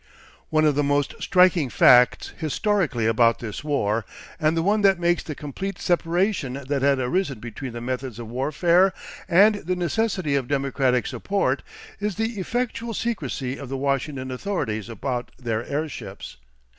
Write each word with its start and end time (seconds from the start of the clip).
One 0.49 0.65
of 0.65 0.73
the 0.73 0.81
most 0.83 1.13
striking 1.19 1.69
facts 1.69 2.33
historically 2.35 3.05
about 3.05 3.37
this 3.37 3.63
war, 3.63 4.03
and 4.39 4.57
the 4.57 4.63
one 4.63 4.81
that 4.81 4.97
makes 4.99 5.21
the 5.21 5.35
complete 5.35 5.77
separation 5.77 6.53
that 6.67 6.81
had 6.81 6.97
arisen 6.97 7.37
between 7.39 7.73
the 7.73 7.81
methods 7.81 8.17
of 8.17 8.27
warfare 8.27 8.93
and 9.29 9.53
the 9.57 9.75
necessity 9.75 10.33
of 10.33 10.47
democratic 10.47 11.05
support, 11.05 11.61
is 11.99 12.15
the 12.15 12.39
effectual 12.39 12.95
secrecy 12.95 13.59
of 13.59 13.69
the 13.69 13.77
Washington 13.77 14.31
authorities 14.31 14.89
about 14.89 15.29
their 15.37 15.63
airships. 15.67 16.37